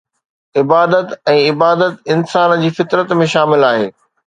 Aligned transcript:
عبادت 0.61 1.13
۽ 1.35 1.45
عبادت 1.51 2.13
انسان 2.17 2.59
جي 2.67 2.75
فطرت 2.83 3.19
۾ 3.25 3.33
شامل 3.39 3.73
آهي 3.75 3.91